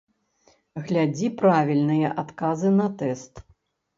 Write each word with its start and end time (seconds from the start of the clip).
Глядзі 0.87 1.27
правільная 1.41 2.09
адказы 2.23 2.69
на 2.79 2.87
тэст! 3.03 3.33